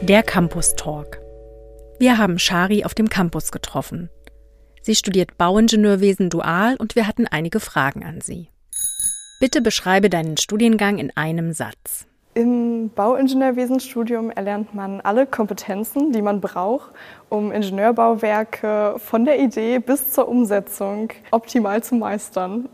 Der 0.00 0.22
Campus 0.24 0.74
Talk. 0.74 1.20
Wir 1.98 2.18
haben 2.18 2.38
Shari 2.38 2.84
auf 2.84 2.94
dem 2.94 3.08
Campus 3.08 3.52
getroffen. 3.52 4.10
Sie 4.82 4.94
studiert 4.94 5.36
Bauingenieurwesen 5.38 6.30
dual 6.30 6.76
und 6.76 6.96
wir 6.96 7.06
hatten 7.06 7.26
einige 7.26 7.60
Fragen 7.60 8.04
an 8.04 8.20
sie. 8.20 8.48
Bitte 9.40 9.60
beschreibe 9.60 10.10
deinen 10.10 10.36
Studiengang 10.36 10.98
in 10.98 11.16
einem 11.16 11.52
Satz. 11.52 12.06
Im 12.34 12.90
Bauingenieurwesenstudium 12.94 14.30
erlernt 14.30 14.74
man 14.74 15.00
alle 15.00 15.26
Kompetenzen, 15.26 16.12
die 16.12 16.22
man 16.22 16.40
braucht, 16.40 16.92
um 17.28 17.52
Ingenieurbauwerke 17.52 18.94
von 18.98 19.24
der 19.24 19.40
Idee 19.40 19.78
bis 19.78 20.12
zur 20.12 20.28
Umsetzung 20.28 21.10
optimal 21.30 21.82
zu 21.82 21.96
meistern. 21.96 22.68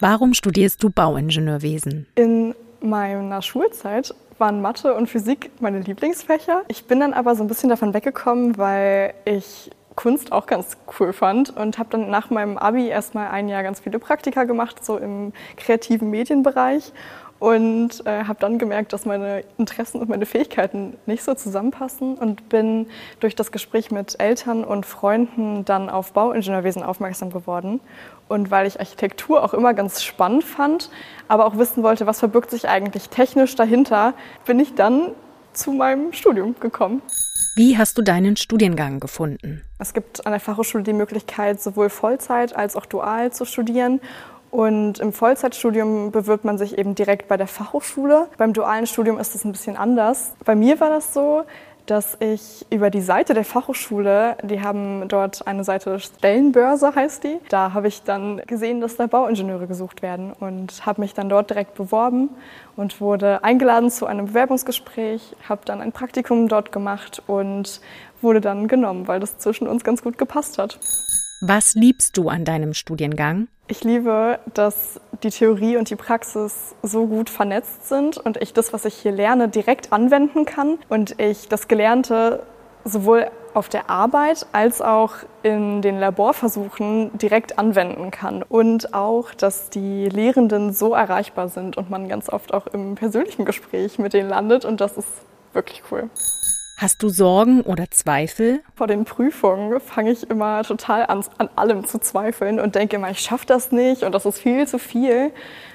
Warum 0.00 0.34
studierst 0.34 0.82
du 0.82 0.90
Bauingenieurwesen? 0.90 2.06
In 2.16 2.54
meiner 2.80 3.42
Schulzeit 3.42 4.14
waren 4.42 4.60
Mathe 4.60 4.92
und 4.94 5.08
Physik 5.08 5.52
meine 5.60 5.78
Lieblingsfächer. 5.78 6.62
Ich 6.66 6.86
bin 6.86 6.98
dann 6.98 7.14
aber 7.14 7.36
so 7.36 7.44
ein 7.44 7.46
bisschen 7.46 7.68
davon 7.68 7.94
weggekommen, 7.94 8.58
weil 8.58 9.14
ich 9.24 9.70
Kunst 9.94 10.32
auch 10.32 10.46
ganz 10.46 10.76
cool 10.98 11.12
fand 11.12 11.56
und 11.56 11.78
habe 11.78 11.90
dann 11.90 12.10
nach 12.10 12.28
meinem 12.28 12.58
Abi 12.58 12.88
erstmal 12.88 13.28
ein 13.28 13.48
Jahr 13.48 13.62
ganz 13.62 13.78
viele 13.78 14.00
Praktika 14.00 14.42
gemacht, 14.42 14.84
so 14.84 14.96
im 14.96 15.32
kreativen 15.56 16.10
Medienbereich 16.10 16.92
und 17.42 18.06
äh, 18.06 18.22
habe 18.22 18.38
dann 18.38 18.56
gemerkt, 18.56 18.92
dass 18.92 19.04
meine 19.04 19.42
Interessen 19.58 20.00
und 20.00 20.08
meine 20.08 20.26
Fähigkeiten 20.26 20.96
nicht 21.06 21.24
so 21.24 21.34
zusammenpassen 21.34 22.14
und 22.14 22.48
bin 22.48 22.86
durch 23.18 23.34
das 23.34 23.50
Gespräch 23.50 23.90
mit 23.90 24.20
Eltern 24.20 24.62
und 24.62 24.86
Freunden 24.86 25.64
dann 25.64 25.90
auf 25.90 26.12
Bauingenieurwesen 26.12 26.84
aufmerksam 26.84 27.32
geworden. 27.32 27.80
Und 28.28 28.52
weil 28.52 28.68
ich 28.68 28.78
Architektur 28.78 29.42
auch 29.42 29.54
immer 29.54 29.74
ganz 29.74 30.04
spannend 30.04 30.44
fand, 30.44 30.88
aber 31.26 31.46
auch 31.46 31.58
wissen 31.58 31.82
wollte, 31.82 32.06
was 32.06 32.20
verbirgt 32.20 32.52
sich 32.52 32.68
eigentlich 32.68 33.08
technisch 33.08 33.56
dahinter, 33.56 34.14
bin 34.46 34.60
ich 34.60 34.76
dann 34.76 35.08
zu 35.52 35.72
meinem 35.72 36.12
Studium 36.12 36.54
gekommen. 36.60 37.02
Wie 37.56 37.76
hast 37.76 37.98
du 37.98 38.02
deinen 38.02 38.36
Studiengang 38.36 38.98
gefunden? 38.98 39.62
Es 39.78 39.92
gibt 39.92 40.24
an 40.24 40.32
der 40.32 40.40
Fachhochschule 40.40 40.84
die 40.84 40.94
Möglichkeit, 40.94 41.60
sowohl 41.60 41.90
Vollzeit 41.90 42.54
als 42.54 42.76
auch 42.76 42.86
dual 42.86 43.32
zu 43.32 43.44
studieren. 43.44 44.00
Und 44.52 45.00
im 45.00 45.14
Vollzeitstudium 45.14 46.10
bewirbt 46.10 46.44
man 46.44 46.58
sich 46.58 46.76
eben 46.76 46.94
direkt 46.94 47.26
bei 47.26 47.38
der 47.38 47.46
Fachhochschule. 47.46 48.28
Beim 48.36 48.52
dualen 48.52 48.86
Studium 48.86 49.18
ist 49.18 49.34
das 49.34 49.46
ein 49.46 49.52
bisschen 49.52 49.78
anders. 49.78 50.34
Bei 50.44 50.54
mir 50.54 50.78
war 50.78 50.90
das 50.90 51.14
so, 51.14 51.44
dass 51.86 52.18
ich 52.20 52.66
über 52.68 52.90
die 52.90 53.00
Seite 53.00 53.32
der 53.32 53.46
Fachhochschule, 53.46 54.36
die 54.42 54.60
haben 54.60 55.08
dort 55.08 55.46
eine 55.46 55.64
Seite 55.64 55.98
Stellenbörse 55.98 56.94
heißt 56.94 57.24
die, 57.24 57.38
da 57.48 57.72
habe 57.72 57.88
ich 57.88 58.02
dann 58.02 58.42
gesehen, 58.46 58.82
dass 58.82 58.96
da 58.96 59.06
Bauingenieure 59.06 59.66
gesucht 59.66 60.02
werden 60.02 60.34
und 60.38 60.84
habe 60.84 61.00
mich 61.00 61.14
dann 61.14 61.30
dort 61.30 61.48
direkt 61.48 61.74
beworben 61.74 62.28
und 62.76 63.00
wurde 63.00 63.42
eingeladen 63.42 63.90
zu 63.90 64.04
einem 64.04 64.26
Bewerbungsgespräch, 64.26 65.34
habe 65.48 65.62
dann 65.64 65.80
ein 65.80 65.92
Praktikum 65.92 66.46
dort 66.46 66.72
gemacht 66.72 67.22
und 67.26 67.80
wurde 68.20 68.42
dann 68.42 68.68
genommen, 68.68 69.08
weil 69.08 69.18
das 69.18 69.38
zwischen 69.38 69.66
uns 69.66 69.82
ganz 69.82 70.02
gut 70.02 70.18
gepasst 70.18 70.58
hat. 70.58 70.78
Was 71.44 71.74
liebst 71.74 72.16
du 72.18 72.28
an 72.28 72.44
deinem 72.44 72.72
Studiengang? 72.72 73.48
Ich 73.66 73.82
liebe, 73.82 74.38
dass 74.54 75.00
die 75.24 75.30
Theorie 75.30 75.76
und 75.76 75.90
die 75.90 75.96
Praxis 75.96 76.76
so 76.84 77.08
gut 77.08 77.28
vernetzt 77.28 77.88
sind 77.88 78.16
und 78.16 78.36
ich 78.36 78.52
das, 78.52 78.72
was 78.72 78.84
ich 78.84 78.94
hier 78.94 79.10
lerne, 79.10 79.48
direkt 79.48 79.92
anwenden 79.92 80.44
kann 80.44 80.78
und 80.88 81.18
ich 81.20 81.48
das 81.48 81.66
Gelernte 81.66 82.44
sowohl 82.84 83.28
auf 83.54 83.68
der 83.68 83.90
Arbeit 83.90 84.46
als 84.52 84.80
auch 84.80 85.14
in 85.42 85.82
den 85.82 85.98
Laborversuchen 85.98 87.18
direkt 87.18 87.58
anwenden 87.58 88.12
kann. 88.12 88.44
Und 88.44 88.94
auch, 88.94 89.34
dass 89.34 89.68
die 89.68 90.08
Lehrenden 90.08 90.72
so 90.72 90.94
erreichbar 90.94 91.48
sind 91.48 91.76
und 91.76 91.90
man 91.90 92.08
ganz 92.08 92.28
oft 92.28 92.54
auch 92.54 92.68
im 92.68 92.94
persönlichen 92.94 93.46
Gespräch 93.46 93.98
mit 93.98 94.12
denen 94.12 94.28
landet 94.28 94.64
und 94.64 94.80
das 94.80 94.96
ist 94.96 95.08
wirklich 95.52 95.82
cool. 95.90 96.08
Hast 96.82 97.04
du 97.04 97.10
Sorgen 97.10 97.60
oder 97.60 97.92
Zweifel? 97.92 98.60
Vor 98.74 98.88
den 98.88 99.04
Prüfungen 99.04 99.78
fange 99.78 100.10
ich 100.10 100.28
immer 100.28 100.64
total 100.64 101.06
an, 101.06 101.24
an 101.38 101.48
allem 101.54 101.84
zu 101.86 102.00
zweifeln 102.00 102.58
und 102.58 102.74
denke 102.74 102.96
immer, 102.96 103.08
ich 103.08 103.20
schaffe 103.20 103.46
das 103.46 103.70
nicht 103.70 104.02
und 104.02 104.10
das 104.10 104.26
ist 104.26 104.40
viel 104.40 104.66
zu 104.66 104.80
viel. 104.80 105.30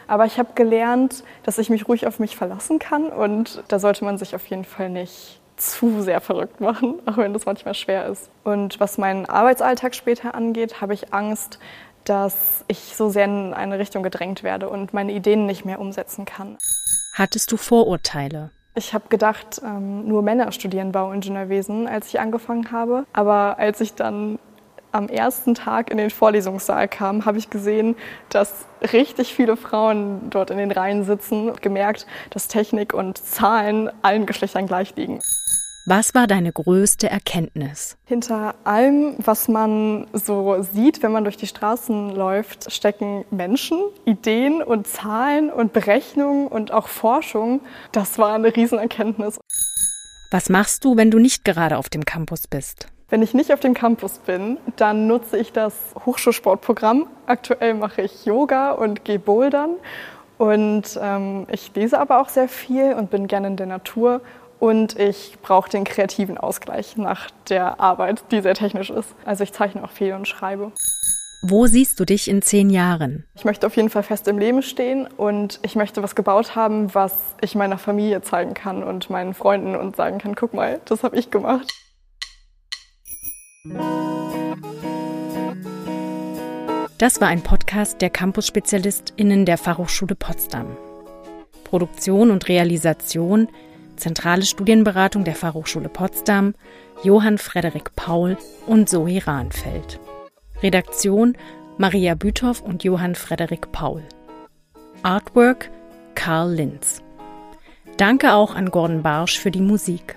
Aber 0.07 0.25
ich 0.25 0.37
habe 0.37 0.49
gelernt, 0.53 1.23
dass 1.43 1.59
ich 1.59 1.69
mich 1.69 1.87
ruhig 1.87 2.07
auf 2.07 2.19
mich 2.19 2.35
verlassen 2.35 2.77
kann 2.77 3.05
und 3.07 3.63
da 3.69 3.79
sollte 3.79 4.03
man 4.03 4.17
sich 4.17 4.35
auf 4.35 4.45
jeden 4.47 4.65
Fall 4.65 4.89
nicht 4.89 5.39
zu 5.55 6.01
sehr 6.01 6.19
verrückt 6.19 6.59
machen, 6.59 6.95
auch 7.05 7.15
wenn 7.15 7.31
das 7.31 7.45
manchmal 7.45 7.73
schwer 7.73 8.07
ist. 8.07 8.29
Und 8.43 8.77
was 8.81 8.97
meinen 8.97 9.25
Arbeitsalltag 9.27 9.95
später 9.95 10.35
angeht, 10.35 10.81
habe 10.81 10.93
ich 10.93 11.13
Angst, 11.13 11.57
dass 12.03 12.65
ich 12.67 12.97
so 12.97 13.07
sehr 13.07 13.23
in 13.23 13.53
eine 13.53 13.79
Richtung 13.79 14.03
gedrängt 14.03 14.43
werde 14.43 14.67
und 14.67 14.93
meine 14.93 15.13
Ideen 15.13 15.45
nicht 15.45 15.63
mehr 15.63 15.79
umsetzen 15.79 16.25
kann. 16.25 16.57
Hattest 17.13 17.53
du 17.53 17.55
Vorurteile? 17.55 18.51
Ich 18.77 18.93
habe 18.93 19.05
gedacht, 19.09 19.59
ähm, 19.65 20.07
nur 20.07 20.21
Männer 20.21 20.51
studieren 20.51 20.91
Bauingenieurwesen, 20.91 21.87
als 21.87 22.09
ich 22.09 22.19
angefangen 22.19 22.71
habe. 22.71 23.07
Aber 23.11 23.57
als 23.57 23.81
ich 23.81 23.95
dann 23.95 24.37
am 24.91 25.09
ersten 25.09 25.55
Tag 25.55 25.89
in 25.89 25.97
den 25.97 26.11
Vorlesungssaal 26.11 26.87
kam, 26.87 27.25
habe 27.25 27.39
ich 27.39 27.49
gesehen, 27.49 27.95
dass 28.29 28.67
richtig 28.93 29.33
viele 29.33 29.57
Frauen 29.57 30.29
dort 30.29 30.51
in 30.51 30.59
den 30.59 30.69
Reihen 30.69 31.03
sitzen 31.05 31.49
und 31.49 31.63
gemerkt, 31.63 32.05
dass 32.29 32.49
Technik 32.49 32.93
und 32.93 33.17
Zahlen 33.17 33.89
allen 34.03 34.27
Geschlechtern 34.27 34.67
gleich 34.67 34.95
liegen. 34.95 35.21
Was 35.89 36.13
war 36.13 36.27
deine 36.27 36.51
größte 36.51 37.09
Erkenntnis? 37.09 37.95
Hinter 38.03 38.55
allem, 38.65 39.15
was 39.19 39.47
man 39.47 40.05
so 40.11 40.61
sieht, 40.61 41.01
wenn 41.01 41.13
man 41.13 41.23
durch 41.23 41.37
die 41.37 41.47
Straßen 41.47 42.13
läuft, 42.13 42.73
stecken 42.73 43.23
Menschen, 43.31 43.79
Ideen 44.03 44.61
und 44.61 44.85
Zahlen 44.85 45.49
und 45.49 45.71
Berechnungen 45.71 46.49
und 46.49 46.73
auch 46.73 46.89
Forschung. 46.89 47.61
Das 47.93 48.19
war 48.19 48.35
eine 48.35 48.53
Riesenerkenntnis. 48.53 49.39
Was 50.29 50.49
machst 50.49 50.83
du, 50.83 50.97
wenn 50.97 51.09
du 51.09 51.19
nicht 51.19 51.45
gerade 51.45 51.77
auf 51.77 51.87
dem 51.87 52.03
Campus 52.03 52.49
bist? 52.49 52.87
Wenn 53.07 53.21
ich 53.21 53.33
nicht 53.33 53.53
auf 53.53 53.61
dem 53.61 53.73
Campus 53.73 54.17
bin, 54.17 54.57
dann 54.75 55.07
nutze 55.07 55.37
ich 55.37 55.53
das 55.53 55.73
Hochschulsportprogramm. 56.05 57.07
Aktuell 57.27 57.75
mache 57.75 58.01
ich 58.01 58.25
Yoga 58.25 58.71
und 58.71 59.05
gehe 59.05 59.19
bouldern. 59.19 59.75
Und 60.37 60.99
ähm, 61.01 61.47
ich 61.49 61.73
lese 61.73 61.97
aber 61.97 62.19
auch 62.19 62.27
sehr 62.27 62.49
viel 62.49 62.93
und 62.93 63.09
bin 63.09 63.27
gerne 63.27 63.47
in 63.47 63.55
der 63.55 63.67
Natur 63.67 64.19
und 64.59 64.97
ich 64.97 65.37
brauche 65.41 65.69
den 65.69 65.83
kreativen 65.83 66.37
Ausgleich 66.37 66.97
nach 66.97 67.29
der 67.49 67.79
Arbeit, 67.79 68.23
die 68.31 68.41
sehr 68.41 68.55
technisch 68.55 68.89
ist. 68.89 69.09
Also 69.25 69.43
ich 69.43 69.53
zeichne 69.53 69.83
auch 69.83 69.91
viel 69.91 70.13
und 70.13 70.27
schreibe. 70.27 70.71
Wo 71.43 71.67
siehst 71.67 71.99
du 71.99 72.05
dich 72.05 72.27
in 72.27 72.41
zehn 72.41 72.71
Jahren? 72.71 73.25
Ich 73.35 73.45
möchte 73.45 73.67
auf 73.67 73.75
jeden 73.75 73.91
Fall 73.91 74.01
fest 74.01 74.27
im 74.27 74.39
Leben 74.39 74.63
stehen 74.63 75.07
und 75.17 75.59
ich 75.61 75.75
möchte 75.75 76.01
was 76.01 76.15
gebaut 76.15 76.55
haben, 76.55 76.93
was 76.95 77.13
ich 77.41 77.53
meiner 77.53 77.77
Familie 77.77 78.21
zeigen 78.21 78.55
kann 78.55 78.83
und 78.83 79.11
meinen 79.11 79.35
Freunden 79.35 79.75
und 79.75 79.95
sagen 79.95 80.17
kann, 80.17 80.35
guck 80.35 80.55
mal, 80.55 80.81
das 80.85 81.03
habe 81.03 81.15
ich 81.15 81.29
gemacht. 81.29 81.71
Das 86.97 87.21
war 87.21 87.27
ein 87.27 87.43
Podcast 87.43 88.01
der 88.01 88.09
Campus-SpezialistInnen 88.09 89.45
der 89.45 89.59
Fachhochschule 89.59 90.15
Potsdam. 90.15 90.75
Produktion 91.63 92.31
und 92.31 92.49
Realisation– 92.49 93.47
Zentrale 93.97 94.43
Studienberatung 94.43 95.23
der 95.23 95.35
Fachhochschule 95.35 95.89
Potsdam, 95.89 96.53
Johann 97.03 97.37
Frederik 97.37 97.95
Paul 97.95 98.37
und 98.65 98.89
Zoe 98.89 99.25
Rahnfeld. 99.25 99.99
Redaktion 100.63 101.37
Maria 101.77 102.15
Büthoff 102.15 102.61
und 102.61 102.83
Johann 102.83 103.15
Frederik 103.15 103.71
Paul. 103.71 104.03
Artwork 105.03 105.69
Karl 106.15 106.53
Linz. 106.53 107.03
Danke 107.97 108.33
auch 108.33 108.55
an 108.55 108.71
Gordon 108.71 109.03
Barsch 109.03 109.39
für 109.39 109.51
die 109.51 109.61
Musik. 109.61 110.15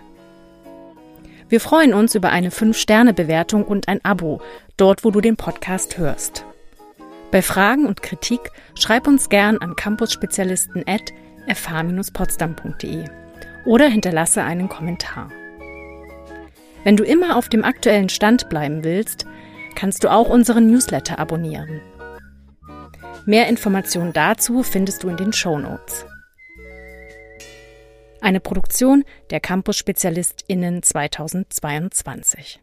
Wir 1.48 1.60
freuen 1.60 1.94
uns 1.94 2.14
über 2.14 2.30
eine 2.30 2.50
5-Sterne-Bewertung 2.50 3.64
und 3.64 3.88
ein 3.88 4.04
Abo, 4.04 4.40
dort 4.76 5.04
wo 5.04 5.10
du 5.10 5.20
den 5.20 5.36
Podcast 5.36 5.98
hörst. 5.98 6.44
Bei 7.30 7.42
Fragen 7.42 7.86
und 7.86 8.02
Kritik 8.02 8.50
schreib 8.74 9.06
uns 9.06 9.28
gern 9.28 9.58
an 9.58 9.76
campusspezialisten 9.76 10.84
at 10.86 11.12
fh-potsdam.de 11.48 13.04
oder 13.64 13.88
hinterlasse 13.88 14.42
einen 14.42 14.68
Kommentar. 14.68 15.30
Wenn 16.84 16.96
du 16.96 17.04
immer 17.04 17.36
auf 17.36 17.48
dem 17.48 17.64
aktuellen 17.64 18.08
Stand 18.08 18.48
bleiben 18.48 18.84
willst, 18.84 19.26
kannst 19.74 20.04
du 20.04 20.10
auch 20.10 20.28
unseren 20.28 20.70
Newsletter 20.70 21.18
abonnieren. 21.18 21.80
Mehr 23.26 23.48
Informationen 23.48 24.12
dazu 24.12 24.62
findest 24.62 25.02
du 25.02 25.08
in 25.08 25.16
den 25.16 25.32
Show 25.32 25.58
Notes. 25.58 26.06
Eine 28.20 28.40
Produktion 28.40 29.04
der 29.30 29.40
Campus 29.40 29.76
SpezialistInnen 29.78 30.82
2022. 30.82 32.60